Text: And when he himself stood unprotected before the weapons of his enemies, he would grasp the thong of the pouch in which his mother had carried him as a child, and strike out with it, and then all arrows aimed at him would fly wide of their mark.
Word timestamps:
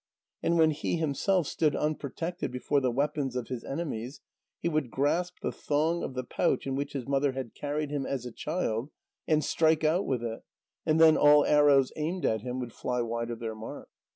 And 0.41 0.57
when 0.57 0.71
he 0.71 0.97
himself 0.97 1.45
stood 1.45 1.75
unprotected 1.75 2.51
before 2.51 2.79
the 2.81 2.89
weapons 2.89 3.35
of 3.35 3.49
his 3.49 3.63
enemies, 3.63 4.19
he 4.59 4.67
would 4.67 4.89
grasp 4.89 5.41
the 5.43 5.51
thong 5.51 6.01
of 6.01 6.15
the 6.15 6.23
pouch 6.23 6.65
in 6.65 6.75
which 6.75 6.93
his 6.93 7.05
mother 7.07 7.33
had 7.33 7.53
carried 7.53 7.91
him 7.91 8.07
as 8.07 8.25
a 8.25 8.31
child, 8.31 8.89
and 9.27 9.43
strike 9.43 9.83
out 9.83 10.07
with 10.07 10.23
it, 10.23 10.41
and 10.87 10.99
then 10.99 11.17
all 11.17 11.45
arrows 11.45 11.93
aimed 11.95 12.25
at 12.25 12.41
him 12.41 12.59
would 12.61 12.73
fly 12.73 13.03
wide 13.03 13.29
of 13.29 13.37
their 13.37 13.53
mark. 13.53 13.89